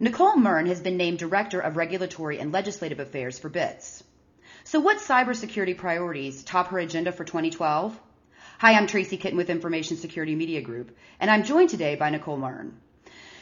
Nicole 0.00 0.36
Mern 0.36 0.66
has 0.66 0.80
been 0.80 0.96
named 0.96 1.18
Director 1.18 1.58
of 1.58 1.76
Regulatory 1.76 2.38
and 2.38 2.52
Legislative 2.52 3.00
Affairs 3.00 3.36
for 3.36 3.48
BITS. 3.48 4.04
So 4.62 4.78
what 4.78 4.98
cybersecurity 4.98 5.76
priorities 5.76 6.44
top 6.44 6.68
her 6.68 6.78
agenda 6.78 7.10
for 7.10 7.24
2012? 7.24 7.98
Hi, 8.60 8.74
I'm 8.74 8.86
Tracy 8.86 9.16
Kitten 9.16 9.36
with 9.36 9.50
Information 9.50 9.96
Security 9.96 10.36
Media 10.36 10.62
Group, 10.62 10.96
and 11.18 11.28
I'm 11.28 11.42
joined 11.42 11.70
today 11.70 11.96
by 11.96 12.10
Nicole 12.10 12.36
Mern. 12.36 12.76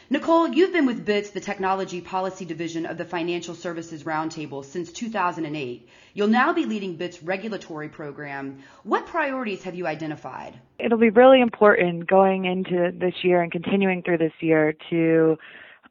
Nicole, 0.08 0.48
you've 0.48 0.72
been 0.72 0.86
with 0.86 1.04
BITS, 1.04 1.30
the 1.30 1.40
Technology 1.40 2.00
Policy 2.00 2.46
Division 2.46 2.86
of 2.86 2.96
the 2.96 3.04
Financial 3.04 3.54
Services 3.54 4.04
Roundtable, 4.04 4.64
since 4.64 4.90
2008. 4.92 5.86
You'll 6.14 6.28
now 6.28 6.54
be 6.54 6.64
leading 6.64 6.96
BITS' 6.96 7.22
regulatory 7.22 7.90
program. 7.90 8.62
What 8.82 9.04
priorities 9.04 9.62
have 9.64 9.74
you 9.74 9.86
identified? 9.86 10.58
It'll 10.78 10.96
be 10.96 11.10
really 11.10 11.42
important 11.42 12.06
going 12.06 12.46
into 12.46 12.92
this 12.98 13.24
year 13.24 13.42
and 13.42 13.52
continuing 13.52 14.02
through 14.02 14.18
this 14.18 14.32
year 14.40 14.72
to 14.88 15.36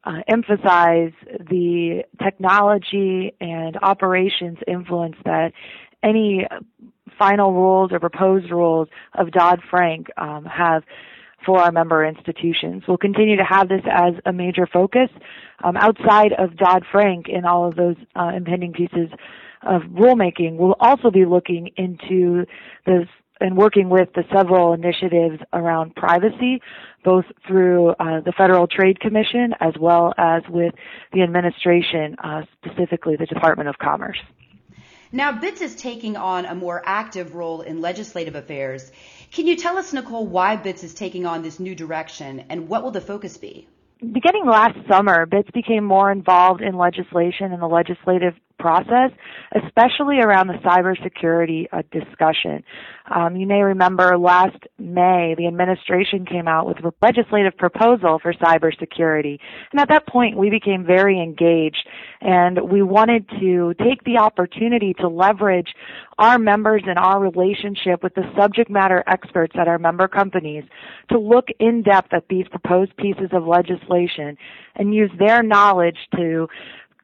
uh, 0.06 0.20
emphasize 0.28 1.12
the 1.50 2.04
technology 2.22 3.34
and 3.40 3.76
operations 3.82 4.58
influence 4.66 5.16
that 5.24 5.52
any 6.02 6.46
final 7.18 7.52
rules 7.52 7.90
or 7.92 7.98
proposed 7.98 8.50
rules 8.50 8.88
of 9.14 9.32
Dodd-Frank 9.32 10.06
um, 10.16 10.44
have 10.44 10.84
for 11.44 11.60
our 11.60 11.72
member 11.72 12.04
institutions. 12.04 12.84
We'll 12.86 12.96
continue 12.98 13.36
to 13.36 13.44
have 13.44 13.68
this 13.68 13.82
as 13.90 14.14
a 14.24 14.32
major 14.32 14.66
focus 14.66 15.08
um, 15.62 15.76
outside 15.76 16.32
of 16.38 16.56
Dodd-Frank 16.56 17.28
in 17.28 17.44
all 17.44 17.68
of 17.68 17.76
those 17.76 17.96
uh, 18.14 18.32
impending 18.34 18.72
pieces 18.72 19.08
of 19.62 19.82
rulemaking. 19.82 20.56
We'll 20.56 20.76
also 20.80 21.10
be 21.10 21.24
looking 21.24 21.70
into 21.76 22.46
this 22.86 23.08
and 23.40 23.56
working 23.56 23.88
with 23.88 24.08
the 24.14 24.24
several 24.34 24.72
initiatives 24.72 25.40
around 25.52 25.94
privacy, 25.94 26.60
both 27.04 27.24
through 27.46 27.90
uh, 27.90 28.20
the 28.20 28.32
Federal 28.36 28.66
Trade 28.66 29.00
Commission 29.00 29.54
as 29.60 29.74
well 29.78 30.12
as 30.18 30.42
with 30.48 30.74
the 31.12 31.22
administration, 31.22 32.16
uh, 32.22 32.42
specifically 32.64 33.16
the 33.16 33.26
Department 33.26 33.68
of 33.68 33.78
Commerce. 33.78 34.18
Now, 35.12 35.32
BITS 35.32 35.60
is 35.60 35.76
taking 35.76 36.16
on 36.16 36.46
a 36.46 36.54
more 36.54 36.82
active 36.84 37.34
role 37.34 37.60
in 37.60 37.80
legislative 37.80 38.34
affairs. 38.34 38.90
Can 39.30 39.46
you 39.46 39.56
tell 39.56 39.78
us, 39.78 39.92
Nicole, 39.92 40.26
why 40.26 40.56
BITS 40.56 40.82
is 40.82 40.94
taking 40.94 41.26
on 41.26 41.42
this 41.42 41.60
new 41.60 41.74
direction 41.74 42.44
and 42.50 42.68
what 42.68 42.82
will 42.82 42.90
the 42.90 43.00
focus 43.00 43.36
be? 43.36 43.68
Beginning 44.00 44.46
last 44.46 44.76
summer, 44.90 45.24
BITS 45.24 45.50
became 45.52 45.84
more 45.84 46.10
involved 46.10 46.60
in 46.60 46.76
legislation 46.76 47.52
and 47.52 47.62
the 47.62 47.66
legislative 47.66 48.34
process, 48.58 49.10
especially 49.64 50.18
around 50.20 50.48
the 50.48 50.54
cybersecurity 50.54 51.66
uh, 51.72 51.82
discussion. 51.92 52.62
Um, 53.14 53.36
you 53.36 53.46
may 53.46 53.62
remember 53.62 54.18
last 54.18 54.56
May, 54.78 55.34
the 55.36 55.46
administration 55.46 56.26
came 56.26 56.48
out 56.48 56.66
with 56.66 56.78
a 56.78 56.92
legislative 57.00 57.56
proposal 57.56 58.18
for 58.20 58.32
cybersecurity. 58.34 59.38
And 59.72 59.80
at 59.80 59.88
that 59.88 60.06
point, 60.06 60.36
we 60.36 60.50
became 60.50 60.84
very 60.84 61.20
engaged 61.22 61.86
and 62.20 62.70
we 62.70 62.82
wanted 62.82 63.28
to 63.40 63.74
take 63.78 64.02
the 64.04 64.18
opportunity 64.18 64.94
to 64.94 65.08
leverage 65.08 65.68
our 66.18 66.38
members 66.38 66.82
and 66.86 66.98
our 66.98 67.20
relationship 67.20 68.02
with 68.02 68.14
the 68.14 68.24
subject 68.36 68.70
matter 68.70 69.04
experts 69.06 69.54
at 69.58 69.68
our 69.68 69.78
member 69.78 70.08
companies 70.08 70.64
to 71.10 71.18
look 71.18 71.48
in 71.60 71.82
depth 71.82 72.12
at 72.12 72.24
these 72.28 72.46
proposed 72.48 72.96
pieces 72.96 73.28
of 73.32 73.46
legislation 73.46 74.36
and 74.76 74.94
use 74.94 75.10
their 75.18 75.42
knowledge 75.42 75.98
to 76.16 76.48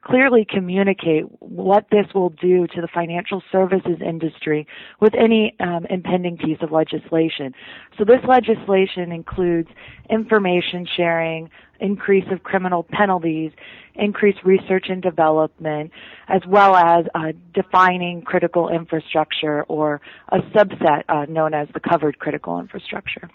clearly 0.02 0.44
communicate 0.48 1.24
what 1.40 1.86
this 1.90 2.06
will 2.14 2.30
do 2.30 2.66
to 2.66 2.80
the 2.80 2.88
financial 2.92 3.42
services 3.52 3.98
industry 4.04 4.66
with 5.00 5.14
any 5.14 5.54
um, 5.60 5.86
impending 5.88 6.36
piece 6.36 6.58
of 6.60 6.72
legislation. 6.72 7.54
So 7.96 8.04
this 8.04 8.20
legislation 8.26 9.12
includes 9.12 9.68
information 10.10 10.86
sharing, 10.96 11.50
increase 11.80 12.24
of 12.32 12.42
criminal 12.42 12.84
penalties, 12.90 13.52
increased 13.94 14.38
research 14.44 14.86
and 14.88 15.02
development, 15.02 15.92
as 16.28 16.42
well 16.48 16.74
as 16.74 17.06
uh, 17.14 17.32
defining 17.54 18.22
critical 18.22 18.68
infrastructure 18.68 19.62
or 19.64 20.00
a 20.30 20.38
subset 20.54 21.02
uh, 21.08 21.26
known 21.28 21.54
as 21.54 21.68
the 21.74 21.80
covered 21.80 22.18
critical 22.18 22.58
infrastructure. 22.58 23.30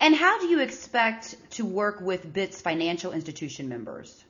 And 0.00 0.14
how 0.14 0.40
do 0.40 0.46
you 0.46 0.60
expect 0.60 1.36
to 1.52 1.64
work 1.66 2.00
with 2.00 2.32
BITS 2.32 2.62
financial 2.62 3.12
institution 3.12 3.68
members? 3.68 4.24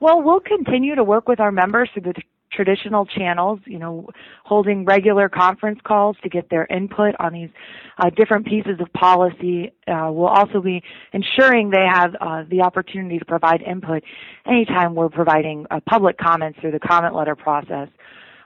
Well, 0.00 0.22
we'll 0.22 0.40
continue 0.40 0.94
to 0.94 1.04
work 1.04 1.28
with 1.28 1.40
our 1.40 1.52
members 1.52 1.88
through 1.92 2.02
the 2.02 2.14
traditional 2.54 3.04
channels, 3.04 3.60
you 3.66 3.78
know, 3.78 4.08
holding 4.44 4.84
regular 4.84 5.28
conference 5.28 5.80
calls 5.84 6.16
to 6.22 6.28
get 6.28 6.48
their 6.50 6.66
input 6.66 7.14
on 7.18 7.32
these 7.32 7.50
uh, 7.98 8.10
different 8.10 8.46
pieces 8.46 8.78
of 8.80 8.92
policy. 8.92 9.72
Uh, 9.86 10.08
we'll 10.12 10.28
also 10.28 10.60
be 10.60 10.82
ensuring 11.12 11.70
they 11.70 11.86
have 11.92 12.14
uh, 12.20 12.44
the 12.48 12.62
opportunity 12.62 13.18
to 13.18 13.24
provide 13.24 13.60
input 13.62 14.02
anytime 14.46 14.94
we're 14.94 15.08
providing 15.08 15.66
uh, 15.70 15.80
public 15.88 16.16
comments 16.16 16.58
through 16.60 16.72
the 16.72 16.78
comment 16.80 17.14
letter 17.14 17.34
process. 17.34 17.88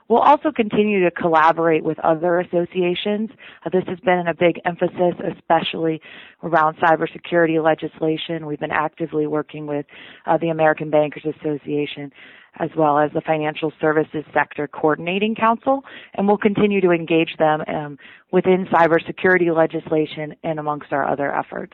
We'll 0.09 0.21
also 0.21 0.51
continue 0.51 1.03
to 1.03 1.11
collaborate 1.11 1.83
with 1.83 1.99
other 1.99 2.39
associations. 2.39 3.29
Uh, 3.63 3.69
this 3.71 3.83
has 3.87 3.99
been 3.99 4.25
a 4.27 4.33
big 4.33 4.59
emphasis, 4.65 5.13
especially 5.37 6.01
around 6.43 6.77
cybersecurity 6.77 7.63
legislation. 7.63 8.47
We've 8.47 8.59
been 8.59 8.71
actively 8.71 9.27
working 9.27 9.67
with 9.67 9.85
uh, 10.25 10.37
the 10.37 10.49
American 10.49 10.89
Bankers 10.89 11.25
Association 11.25 12.11
as 12.57 12.69
well 12.75 12.97
as 12.97 13.11
the 13.13 13.21
Financial 13.21 13.71
Services 13.79 14.25
Sector 14.33 14.67
Coordinating 14.67 15.35
Council, 15.35 15.83
and 16.15 16.27
we'll 16.27 16.37
continue 16.37 16.81
to 16.81 16.89
engage 16.89 17.37
them 17.37 17.61
um, 17.67 17.97
within 18.31 18.65
cybersecurity 18.73 19.55
legislation 19.55 20.35
and 20.43 20.59
amongst 20.59 20.91
our 20.91 21.07
other 21.07 21.33
efforts. 21.33 21.73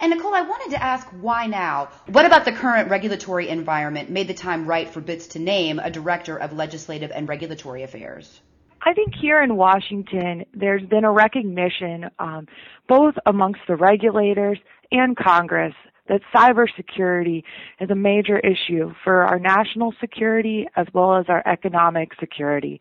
And 0.00 0.10
Nicole, 0.10 0.34
I 0.34 0.42
wanted 0.42 0.76
to 0.76 0.82
ask 0.82 1.06
why 1.20 1.46
now? 1.46 1.88
What 2.06 2.26
about 2.26 2.44
the 2.44 2.52
current 2.52 2.90
regulatory 2.90 3.48
environment 3.48 4.10
made 4.10 4.28
the 4.28 4.34
time 4.34 4.66
right 4.66 4.88
for 4.88 5.00
BITS 5.00 5.28
to 5.28 5.38
name 5.38 5.78
a 5.78 5.90
director 5.90 6.36
of 6.36 6.52
legislative 6.52 7.10
and 7.14 7.28
regulatory 7.28 7.82
affairs? 7.82 8.40
I 8.82 8.92
think 8.92 9.14
here 9.20 9.42
in 9.42 9.56
Washington, 9.56 10.44
there's 10.54 10.84
been 10.84 11.04
a 11.04 11.10
recognition, 11.10 12.10
um, 12.18 12.46
both 12.88 13.14
amongst 13.24 13.60
the 13.66 13.74
regulators 13.74 14.58
and 14.92 15.16
Congress, 15.16 15.74
that 16.08 16.20
cybersecurity 16.32 17.42
is 17.80 17.90
a 17.90 17.94
major 17.94 18.38
issue 18.38 18.92
for 19.02 19.24
our 19.24 19.40
national 19.40 19.92
security 20.00 20.68
as 20.76 20.86
well 20.92 21.16
as 21.16 21.24
our 21.28 21.42
economic 21.48 22.10
security. 22.20 22.80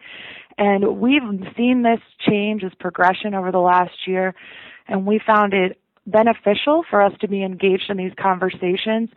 And 0.58 1.00
we've 1.00 1.24
seen 1.58 1.82
this 1.82 2.00
change 2.30 2.64
as 2.64 2.72
progression 2.80 3.34
over 3.34 3.52
the 3.52 3.58
last 3.58 4.08
year, 4.08 4.36
and 4.88 5.08
we 5.08 5.20
found 5.26 5.54
it 5.54 5.80
beneficial 6.08 6.84
for 6.90 7.02
us 7.02 7.14
to 7.22 7.28
be 7.28 7.44
engaged 7.44 7.90
in 7.90 7.98
these 7.98 8.12
conversations. 8.22 9.10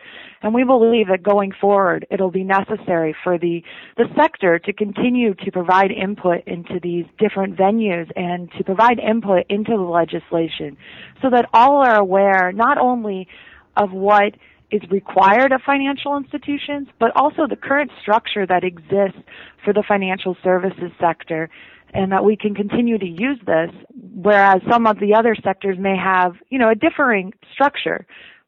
And 0.43 0.55
we 0.55 0.65
believe 0.65 1.09
that 1.09 1.23
going 1.23 1.53
forward 1.61 2.07
it'll 2.11 2.31
be 2.31 2.45
necessary 2.45 3.15
for 3.23 3.39
the 3.39 3.63
the 3.97 4.07
sector 4.17 4.59
to 4.59 4.73
continue 4.73 5.35
to 5.35 5.53
provide 5.53 5.91
input 5.91 6.47
into 6.47 6.81
these 6.83 7.05
different 7.19 7.57
venues 7.57 8.11
and 8.17 8.51
to 8.57 8.65
provide 8.65 8.99
input 8.99 9.45
into 9.49 9.73
the 9.73 9.83
legislation 9.83 10.77
so 11.21 11.29
that 11.31 11.49
all 11.53 11.85
are 11.85 11.99
aware 11.99 12.53
not 12.53 12.79
only 12.79 13.29
of 13.77 13.93
what 13.93 14.35
is 14.71 14.83
required 14.91 15.53
of 15.53 15.63
financial 15.65 16.17
institutions, 16.17 16.89
but 17.01 17.11
also 17.17 17.47
the 17.49 17.57
current 17.57 17.91
structure 18.03 18.47
that 18.47 18.65
exists 18.65 19.19
for 19.65 19.73
the 19.73 19.83
financial 19.87 20.37
services 20.43 20.93
sector 21.01 21.49
and 21.95 22.13
that 22.13 22.25
we 22.25 22.37
can 22.37 22.55
continue 22.55 22.99
to 22.99 23.07
use 23.07 23.39
this, 23.47 23.71
whereas 23.95 24.61
some 24.71 24.87
of 24.87 24.99
the 25.01 25.15
other 25.15 25.35
sectors 25.43 25.79
may 25.79 25.97
have, 25.97 26.35
you 26.51 26.59
know, 26.59 26.71
a 26.71 26.75
differing 26.75 27.33
structure. 27.53 28.07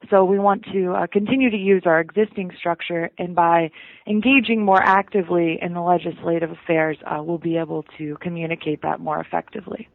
So 0.09 0.25
we 0.25 0.39
want 0.39 0.65
to 0.73 0.93
uh, 0.95 1.07
continue 1.07 1.51
to 1.51 1.57
use 1.57 1.83
our 1.85 2.01
existing 2.01 2.53
structure, 2.59 3.11
and 3.19 3.35
by 3.35 3.71
engaging 4.07 4.65
more 4.65 4.83
actively 4.83 5.59
in 5.61 5.75
the 5.75 5.83
legislative 5.83 6.51
affairs, 6.51 6.97
uh, 7.07 7.23
we'll 7.23 7.39
be 7.39 7.59
able 7.59 7.85
to 7.99 8.17
communicate 8.21 8.81
that 8.83 9.01
more 9.01 9.21
effectively. 9.21 9.89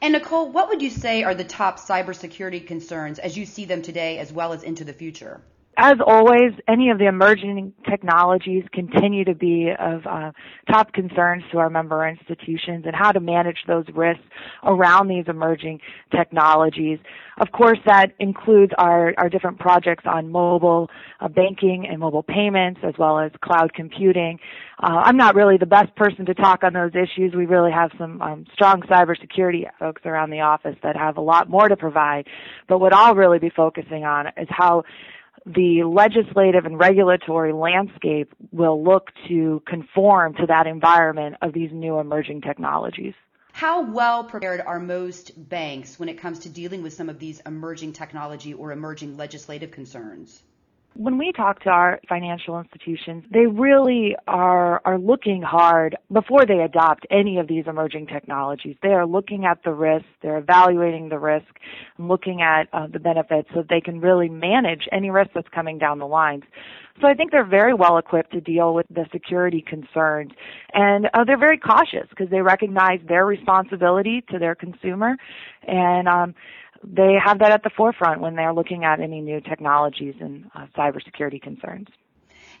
And 0.00 0.12
Nicole, 0.12 0.52
what 0.52 0.68
would 0.68 0.80
you 0.80 0.90
say 0.90 1.24
are 1.24 1.34
the 1.34 1.44
top 1.44 1.80
cybersecurity 1.80 2.64
concerns 2.64 3.18
as 3.18 3.36
you 3.36 3.44
see 3.44 3.64
them 3.64 3.82
today 3.82 4.18
as 4.18 4.32
well 4.32 4.52
as 4.52 4.62
into 4.62 4.84
the 4.84 4.92
future? 4.92 5.40
As 5.80 5.94
always, 6.04 6.52
any 6.66 6.90
of 6.90 6.98
the 6.98 7.06
emerging 7.06 7.72
technologies 7.88 8.64
continue 8.72 9.24
to 9.24 9.34
be 9.34 9.70
of 9.78 10.04
uh, 10.06 10.32
top 10.68 10.92
concerns 10.92 11.44
to 11.52 11.58
our 11.58 11.70
member 11.70 12.06
institutions 12.06 12.84
and 12.84 12.96
how 12.96 13.12
to 13.12 13.20
manage 13.20 13.58
those 13.68 13.84
risks 13.94 14.24
around 14.64 15.06
these 15.06 15.24
emerging 15.28 15.78
technologies. 16.10 16.98
Of 17.40 17.52
course, 17.52 17.78
that 17.86 18.08
includes 18.18 18.72
our, 18.76 19.14
our 19.18 19.28
different 19.28 19.60
projects 19.60 20.02
on 20.04 20.32
mobile 20.32 20.90
uh, 21.20 21.28
banking 21.28 21.86
and 21.88 22.00
mobile 22.00 22.24
payments 22.24 22.80
as 22.82 22.94
well 22.98 23.20
as 23.20 23.30
cloud 23.40 23.72
computing. 23.72 24.40
Uh, 24.82 25.02
I'm 25.04 25.16
not 25.16 25.36
really 25.36 25.58
the 25.58 25.66
best 25.66 25.94
person 25.94 26.26
to 26.26 26.34
talk 26.34 26.64
on 26.64 26.72
those 26.72 26.92
issues. 26.96 27.34
We 27.36 27.46
really 27.46 27.70
have 27.70 27.92
some 27.96 28.20
um, 28.20 28.46
strong 28.52 28.82
cybersecurity 28.82 29.66
folks 29.78 30.02
around 30.04 30.30
the 30.30 30.40
office 30.40 30.76
that 30.82 30.96
have 30.96 31.18
a 31.18 31.20
lot 31.20 31.48
more 31.48 31.68
to 31.68 31.76
provide. 31.76 32.26
But 32.68 32.80
what 32.80 32.92
I'll 32.92 33.14
really 33.14 33.38
be 33.38 33.50
focusing 33.50 34.04
on 34.04 34.26
is 34.36 34.48
how 34.50 34.82
the 35.54 35.84
legislative 35.84 36.66
and 36.66 36.78
regulatory 36.78 37.52
landscape 37.52 38.34
will 38.52 38.82
look 38.82 39.10
to 39.28 39.62
conform 39.66 40.34
to 40.34 40.46
that 40.46 40.66
environment 40.66 41.36
of 41.40 41.52
these 41.52 41.70
new 41.72 41.98
emerging 41.98 42.42
technologies. 42.42 43.14
How 43.52 43.82
well 43.82 44.24
prepared 44.24 44.60
are 44.60 44.78
most 44.78 45.32
banks 45.48 45.98
when 45.98 46.08
it 46.08 46.18
comes 46.18 46.40
to 46.40 46.48
dealing 46.48 46.82
with 46.82 46.92
some 46.92 47.08
of 47.08 47.18
these 47.18 47.40
emerging 47.40 47.94
technology 47.94 48.54
or 48.54 48.72
emerging 48.72 49.16
legislative 49.16 49.70
concerns? 49.70 50.42
When 50.98 51.16
we 51.16 51.30
talk 51.30 51.60
to 51.62 51.70
our 51.70 52.00
financial 52.08 52.58
institutions, 52.58 53.22
they 53.32 53.46
really 53.46 54.16
are, 54.26 54.82
are 54.84 54.98
looking 54.98 55.42
hard 55.42 55.96
before 56.12 56.44
they 56.44 56.58
adopt 56.58 57.06
any 57.08 57.38
of 57.38 57.46
these 57.46 57.66
emerging 57.68 58.08
technologies. 58.08 58.74
They 58.82 58.88
are 58.88 59.06
looking 59.06 59.44
at 59.44 59.62
the 59.62 59.70
risk, 59.70 60.06
they're 60.22 60.38
evaluating 60.38 61.08
the 61.08 61.20
risk, 61.20 61.46
and 61.98 62.08
looking 62.08 62.42
at 62.42 62.64
uh, 62.72 62.88
the 62.92 62.98
benefits 62.98 63.48
so 63.54 63.60
that 63.60 63.68
they 63.68 63.80
can 63.80 64.00
really 64.00 64.28
manage 64.28 64.88
any 64.90 65.08
risk 65.08 65.30
that's 65.36 65.46
coming 65.54 65.78
down 65.78 66.00
the 66.00 66.06
lines. 66.08 66.42
So 67.00 67.06
I 67.06 67.14
think 67.14 67.30
they're 67.30 67.46
very 67.46 67.74
well 67.74 67.96
equipped 67.96 68.32
to 68.32 68.40
deal 68.40 68.74
with 68.74 68.86
the 68.90 69.06
security 69.12 69.64
concerns. 69.64 70.32
And 70.74 71.06
uh, 71.14 71.22
they're 71.22 71.38
very 71.38 71.58
cautious 71.58 72.08
because 72.10 72.28
they 72.28 72.40
recognize 72.40 72.98
their 73.06 73.24
responsibility 73.24 74.24
to 74.30 74.40
their 74.40 74.56
consumer. 74.56 75.14
And 75.62 76.08
um, 76.08 76.34
they 76.82 77.14
have 77.24 77.40
that 77.40 77.52
at 77.52 77.62
the 77.62 77.70
forefront 77.76 78.20
when 78.20 78.36
they're 78.36 78.52
looking 78.52 78.84
at 78.84 79.00
any 79.00 79.20
new 79.20 79.40
technologies 79.40 80.14
and 80.20 80.50
uh, 80.54 80.66
cybersecurity 80.76 81.40
concerns. 81.40 81.88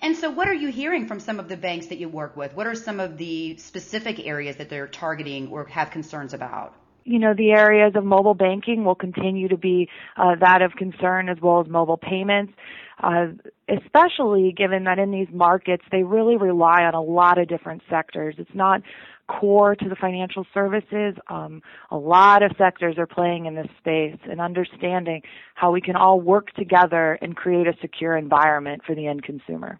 And 0.00 0.16
so, 0.16 0.30
what 0.30 0.48
are 0.48 0.54
you 0.54 0.68
hearing 0.68 1.06
from 1.06 1.18
some 1.18 1.40
of 1.40 1.48
the 1.48 1.56
banks 1.56 1.86
that 1.86 1.98
you 1.98 2.08
work 2.08 2.36
with? 2.36 2.54
What 2.54 2.66
are 2.66 2.74
some 2.74 3.00
of 3.00 3.18
the 3.18 3.56
specific 3.56 4.24
areas 4.24 4.56
that 4.56 4.68
they're 4.68 4.86
targeting 4.86 5.48
or 5.48 5.64
have 5.66 5.90
concerns 5.90 6.34
about? 6.34 6.74
You 7.04 7.18
know, 7.18 7.34
the 7.34 7.50
areas 7.50 7.94
of 7.96 8.04
mobile 8.04 8.34
banking 8.34 8.84
will 8.84 8.94
continue 8.94 9.48
to 9.48 9.56
be 9.56 9.88
uh, 10.16 10.36
that 10.40 10.62
of 10.62 10.72
concern 10.72 11.28
as 11.28 11.38
well 11.40 11.60
as 11.60 11.68
mobile 11.68 11.96
payments. 11.96 12.52
Uh, 13.00 13.28
especially 13.68 14.52
given 14.56 14.84
that 14.84 14.98
in 14.98 15.12
these 15.12 15.28
markets 15.32 15.84
they 15.92 16.02
really 16.02 16.36
rely 16.36 16.82
on 16.82 16.94
a 16.94 17.00
lot 17.00 17.38
of 17.38 17.46
different 17.46 17.80
sectors. 17.88 18.34
It's 18.38 18.54
not 18.54 18.82
core 19.28 19.76
to 19.76 19.88
the 19.88 19.96
financial 19.96 20.44
services. 20.52 21.14
Um, 21.28 21.62
a 21.90 21.96
lot 21.96 22.42
of 22.42 22.52
sectors 22.58 22.96
are 22.98 23.06
playing 23.06 23.46
in 23.46 23.54
this 23.54 23.68
space 23.78 24.18
and 24.28 24.40
understanding 24.40 25.22
how 25.54 25.70
we 25.70 25.80
can 25.80 25.96
all 25.96 26.20
work 26.20 26.52
together 26.54 27.18
and 27.20 27.36
create 27.36 27.66
a 27.66 27.74
secure 27.80 28.16
environment 28.16 28.82
for 28.86 28.94
the 28.94 29.06
end 29.06 29.22
consumer. 29.22 29.78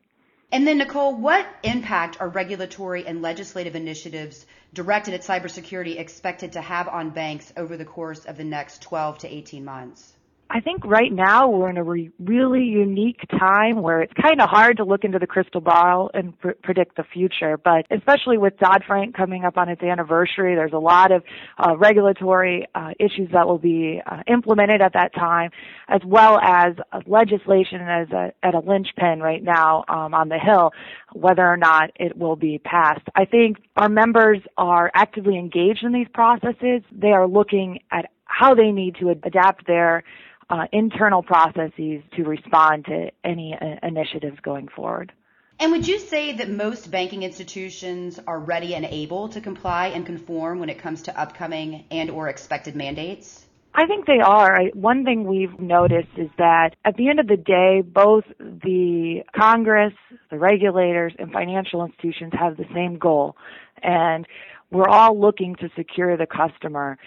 And 0.50 0.67
then, 0.67 0.79
Nicole, 0.79 1.15
what 1.15 1.47
impact 1.62 2.19
are 2.21 2.29
regulatory 2.29 3.06
and 3.06 3.21
legislative 3.21 3.77
initiatives 3.77 4.47
directed 4.73 5.12
at 5.12 5.21
cybersecurity 5.21 5.99
expected 5.99 6.53
to 6.53 6.62
have 6.62 6.89
on 6.89 7.11
banks 7.11 7.53
over 7.56 7.77
the 7.77 7.85
course 7.85 8.25
of 8.25 8.39
the 8.39 8.45
next 8.45 8.81
12 8.83 9.19
to 9.19 9.29
18 9.29 9.65
months? 9.65 10.15
I 10.50 10.61
think 10.61 10.85
right 10.87 11.12
now 11.12 11.50
we're 11.50 11.69
in 11.69 11.77
a 11.77 11.85
re- 11.85 12.11
really 12.19 12.62
unique 12.62 13.21
time 13.39 13.83
where 13.83 14.00
it's 14.00 14.12
kind 14.15 14.41
of 14.41 14.49
hard 14.49 14.79
to 14.79 14.85
look 14.85 15.05
into 15.05 15.19
the 15.19 15.27
crystal 15.27 15.61
ball 15.61 16.11
and 16.15 16.39
pr- 16.39 16.53
predict 16.62 16.97
the 16.97 17.05
future. 17.05 17.59
But 17.59 17.85
especially 17.91 18.39
with 18.39 18.56
Dodd 18.56 18.83
Frank 18.87 19.15
coming 19.15 19.45
up 19.45 19.59
on 19.59 19.69
its 19.69 19.83
anniversary, 19.83 20.55
there's 20.55 20.73
a 20.73 20.79
lot 20.79 21.12
of 21.12 21.23
uh, 21.59 21.77
regulatory 21.77 22.67
uh, 22.75 22.93
issues 22.99 23.29
that 23.33 23.47
will 23.47 23.59
be 23.59 24.00
uh, 24.06 24.23
implemented 24.27 24.81
at 24.81 24.95
that 24.95 25.15
time, 25.15 25.50
as 25.87 26.00
well 26.06 26.39
as 26.41 26.75
legislation 27.06 27.83
as 27.83 28.09
a, 28.11 28.33
at 28.43 28.55
a 28.55 28.61
linchpin 28.61 29.21
right 29.21 29.43
now 29.43 29.85
um, 29.89 30.15
on 30.15 30.31
the 30.31 30.39
Hill, 30.39 30.73
whether 31.12 31.47
or 31.47 31.59
not 31.59 31.91
it 31.97 32.17
will 32.17 32.37
be 32.37 32.59
passed. 32.59 33.06
I 33.15 33.27
think 33.27 33.59
our 33.77 33.91
members 33.91 34.39
are 34.56 34.91
actively 34.95 35.37
engaged 35.37 35.85
in 35.85 35.93
these 35.93 36.09
processes. 36.15 36.83
They 36.91 37.12
are 37.12 37.29
looking 37.29 37.81
at 37.93 38.06
how 38.25 38.55
they 38.55 38.71
need 38.71 38.97
to 39.00 39.11
adapt 39.11 39.67
their 39.67 40.05
uh, 40.50 40.67
internal 40.73 41.23
processes 41.23 42.03
to 42.17 42.25
respond 42.25 42.85
to 42.87 43.11
any 43.25 43.56
uh, 43.61 43.87
initiatives 43.87 44.39
going 44.43 44.69
forward. 44.69 45.12
And 45.61 45.73
would 45.73 45.89
you 45.89 45.99
say 45.99 46.37
that 46.37 46.49
most 46.49 46.91
banking 46.91 47.25
institutions 47.25 48.21
are 48.27 48.39
ready 48.39 48.75
and 48.75 48.85
able 48.85 49.29
to 49.31 49.41
comply 49.41 49.89
and 49.89 50.06
conform 50.06 50.61
when 50.61 50.69
it 50.69 50.79
comes 50.79 51.03
to 51.03 51.21
upcoming 51.21 51.85
and 51.91 52.11
or 52.11 52.29
expected 52.29 52.77
mandates? 52.77 53.45
I 53.75 53.87
think 53.87 54.06
they 54.06 54.21
are. 54.21 54.61
One 54.75 55.05
thing 55.05 55.25
we've 55.25 55.59
noticed 55.59 56.09
is 56.17 56.31
that 56.39 56.77
at 56.85 56.97
the 56.97 57.09
end 57.09 57.21
of 57.21 57.27
the 57.27 57.37
day, 57.37 57.83
both 57.83 58.25
the 58.39 59.23
Congress, 59.37 59.93
the 60.31 60.39
regulators, 60.39 61.12
and 61.19 61.33
financial 61.33 61.85
institutions 61.85 62.33
have 62.39 62.56
the 62.56 62.65
same 62.75 62.99
goal. 62.99 63.37
And 63.83 64.27
we're 64.71 64.89
all 64.89 65.19
looking 65.19 65.55
to 65.56 65.69
secure 65.77 66.17
the 66.17 66.27
customer. 66.27 66.99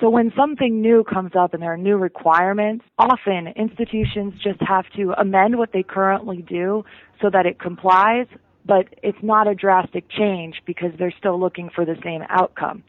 So 0.00 0.10
when 0.10 0.32
something 0.36 0.80
new 0.80 1.04
comes 1.04 1.32
up 1.38 1.54
and 1.54 1.62
there 1.62 1.72
are 1.72 1.78
new 1.78 1.96
requirements, 1.96 2.84
often 2.98 3.48
institutions 3.56 4.34
just 4.42 4.60
have 4.60 4.84
to 4.96 5.12
amend 5.18 5.56
what 5.56 5.72
they 5.72 5.82
currently 5.82 6.42
do 6.42 6.84
so 7.22 7.30
that 7.30 7.46
it 7.46 7.60
complies, 7.60 8.26
but 8.66 8.86
it's 9.02 9.18
not 9.22 9.46
a 9.46 9.54
drastic 9.54 10.08
change 10.10 10.56
because 10.66 10.90
they're 10.98 11.14
still 11.16 11.38
looking 11.38 11.70
for 11.74 11.84
the 11.84 11.96
same 12.02 12.22
outcome. 12.28 12.82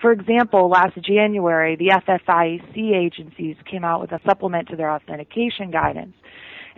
For 0.00 0.12
example, 0.12 0.68
last 0.68 0.96
January, 1.02 1.76
the 1.76 1.88
FFIEC 2.06 2.94
agencies 2.94 3.56
came 3.70 3.84
out 3.84 4.00
with 4.00 4.12
a 4.12 4.20
supplement 4.24 4.68
to 4.68 4.76
their 4.76 4.90
authentication 4.90 5.70
guidance. 5.70 6.14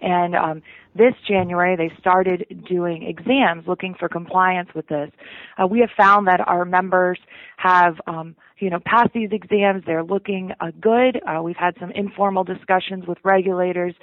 And 0.00 0.34
um, 0.34 0.62
this 0.94 1.14
January, 1.26 1.76
they 1.76 1.92
started 1.98 2.64
doing 2.68 3.02
exams 3.04 3.66
looking 3.66 3.94
for 3.94 4.08
compliance 4.08 4.68
with 4.74 4.88
this. 4.88 5.10
Uh, 5.56 5.66
we 5.66 5.80
have 5.80 5.90
found 5.96 6.26
that 6.26 6.40
our 6.46 6.64
members 6.64 7.18
have, 7.56 8.00
um, 8.06 8.36
you 8.58 8.70
know, 8.70 8.80
passed 8.84 9.12
these 9.14 9.30
exams. 9.32 9.84
They're 9.86 10.04
looking 10.04 10.52
uh, 10.60 10.72
good. 10.80 11.20
Uh, 11.26 11.42
we've 11.42 11.56
had 11.56 11.74
some 11.80 11.90
informal 11.92 12.44
discussions 12.44 13.06
with 13.06 13.18
regulators, 13.22 13.94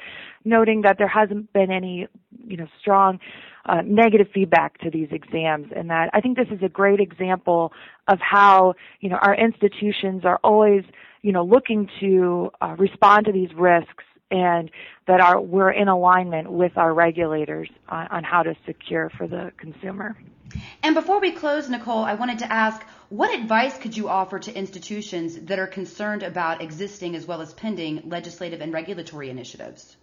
noting 0.44 0.82
that 0.82 0.98
there 0.98 1.08
hasn't 1.08 1.52
been 1.54 1.72
any, 1.72 2.08
you 2.46 2.58
know, 2.58 2.68
strong 2.80 3.20
uh, 3.66 3.82
negative 3.84 4.28
feedback 4.34 4.78
to 4.80 4.92
these 4.92 5.08
exams, 5.12 5.68
and 5.76 5.90
that 5.90 6.12
I 6.14 6.22
think 6.22 6.38
this 6.38 6.50
is 6.52 6.62
a 6.62 6.70
great 6.70 7.00
example 7.00 7.74
of 8.08 8.20
how, 8.20 8.76
you 9.00 9.10
know, 9.10 9.18
our 9.22 9.36
institutions 9.36 10.24
are 10.24 10.40
always, 10.44 10.84
you 11.24 11.32
know, 11.32 11.44
looking 11.44 11.90
to 12.00 12.52
uh, 12.62 12.76
respond 12.78 13.26
to 13.26 13.32
these 13.32 13.50
risks 13.56 14.04
and 14.32 14.72
that 15.08 15.22
our, 15.22 15.40
we're 15.40 15.72
in 15.72 15.88
alignment 15.88 16.52
with 16.52 16.78
our 16.78 16.94
regulators 16.94 17.70
on, 17.88 18.08
on 18.08 18.24
how 18.24 18.44
to 18.44 18.56
secure 18.66 19.10
for 19.18 19.28
the 19.28 19.52
consumer. 19.58 20.18
And 20.84 20.96
before 20.96 21.20
we 21.20 21.32
close, 21.32 21.70
Nicole, 21.70 22.04
I 22.04 22.14
wanted 22.14 22.40
to 22.40 22.52
ask 22.52 22.86
what 23.10 23.38
advice 23.38 23.78
could 23.78 23.96
you 23.96 24.10
offer 24.10 24.40
to 24.40 24.56
institutions 24.56 25.36
that 25.42 25.60
are 25.60 25.68
concerned 25.68 26.24
about 26.24 26.62
existing 26.62 27.16
as 27.16 27.26
well 27.26 27.42
as 27.42 27.54
pending 27.54 28.04
legislative 28.10 28.62
and 28.62 28.74
regulatory 28.74 29.30
initiatives? 29.30 29.98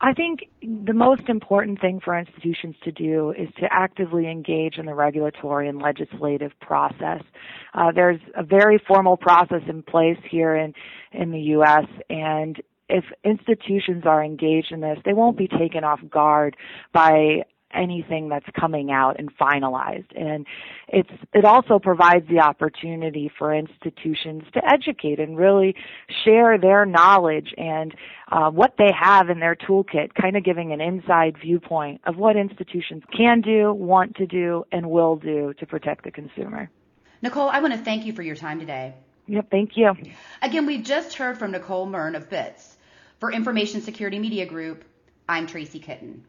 I 0.00 0.12
think 0.12 0.40
the 0.60 0.92
most 0.92 1.28
important 1.28 1.80
thing 1.80 2.00
for 2.04 2.18
institutions 2.18 2.76
to 2.84 2.92
do 2.92 3.30
is 3.30 3.48
to 3.60 3.66
actively 3.70 4.28
engage 4.28 4.76
in 4.76 4.86
the 4.86 4.94
regulatory 4.94 5.68
and 5.68 5.80
legislative 5.80 6.52
process. 6.60 7.22
Uh, 7.72 7.90
there's 7.94 8.20
a 8.36 8.42
very 8.42 8.78
formal 8.86 9.16
process 9.16 9.62
in 9.66 9.82
place 9.82 10.18
here 10.30 10.56
in 10.56 10.74
in 11.12 11.30
the 11.30 11.40
U.S. 11.40 11.86
and 12.10 12.60
if 12.94 13.04
institutions 13.24 14.04
are 14.06 14.22
engaged 14.22 14.70
in 14.70 14.80
this, 14.80 14.98
they 15.04 15.12
won't 15.12 15.36
be 15.36 15.48
taken 15.48 15.82
off 15.82 15.98
guard 16.08 16.56
by 16.92 17.42
anything 17.74 18.28
that's 18.28 18.46
coming 18.58 18.92
out 18.92 19.18
and 19.18 19.36
finalized. 19.36 20.06
And 20.14 20.46
it's 20.86 21.10
it 21.32 21.44
also 21.44 21.80
provides 21.80 22.24
the 22.28 22.38
opportunity 22.38 23.28
for 23.36 23.52
institutions 23.52 24.44
to 24.52 24.62
educate 24.64 25.18
and 25.18 25.36
really 25.36 25.74
share 26.24 26.56
their 26.56 26.86
knowledge 26.86 27.52
and 27.56 27.92
uh, 28.30 28.50
what 28.50 28.74
they 28.78 28.92
have 28.96 29.28
in 29.28 29.40
their 29.40 29.56
toolkit, 29.56 30.14
kind 30.14 30.36
of 30.36 30.44
giving 30.44 30.72
an 30.72 30.80
inside 30.80 31.36
viewpoint 31.42 32.00
of 32.06 32.16
what 32.16 32.36
institutions 32.36 33.02
can 33.16 33.40
do, 33.40 33.72
want 33.74 34.14
to 34.16 34.26
do, 34.26 34.64
and 34.70 34.88
will 34.88 35.16
do 35.16 35.52
to 35.58 35.66
protect 35.66 36.04
the 36.04 36.12
consumer. 36.12 36.70
Nicole, 37.22 37.48
I 37.48 37.58
want 37.58 37.72
to 37.74 37.80
thank 37.80 38.06
you 38.06 38.12
for 38.12 38.22
your 38.22 38.36
time 38.36 38.60
today. 38.60 38.94
Yep, 39.26 39.50
thank 39.50 39.76
you. 39.76 39.92
Again, 40.42 40.66
we've 40.66 40.84
just 40.84 41.14
heard 41.14 41.38
from 41.38 41.50
Nicole 41.50 41.86
Mern 41.86 42.14
of 42.14 42.28
BITS. 42.28 42.73
For 43.24 43.32
Information 43.32 43.80
Security 43.80 44.18
Media 44.18 44.44
Group, 44.44 44.84
I'm 45.30 45.46
Tracy 45.46 45.78
Kitten. 45.78 46.26